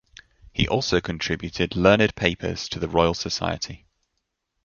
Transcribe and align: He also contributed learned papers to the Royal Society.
He 0.51 0.67
also 0.67 0.99
contributed 0.99 1.75
learned 1.75 2.15
papers 2.15 2.67
to 2.69 2.79
the 2.79 2.87
Royal 2.89 3.13
Society. 3.13 3.85